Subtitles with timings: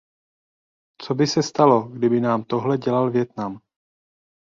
[1.01, 3.59] Co by se stalo, kdyby nám tohle dělal Vietnam?